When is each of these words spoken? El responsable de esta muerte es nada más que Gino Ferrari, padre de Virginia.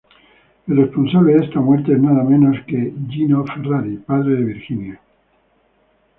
El 0.67 0.77
responsable 0.77 1.33
de 1.35 1.45
esta 1.45 1.59
muerte 1.59 1.91
es 1.91 1.99
nada 1.99 2.23
más 2.23 2.65
que 2.65 2.91
Gino 3.11 3.45
Ferrari, 3.45 3.97
padre 3.97 4.33
de 4.33 4.43
Virginia. 4.45 4.99